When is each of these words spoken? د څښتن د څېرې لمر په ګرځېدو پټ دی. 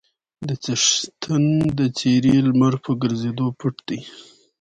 د 0.47 0.49
څښتن 0.63 1.43
د 1.77 1.79
څېرې 1.97 2.35
لمر 2.47 2.73
په 2.83 2.91
ګرځېدو 3.01 3.45
پټ 3.59 3.75
دی. 3.87 3.99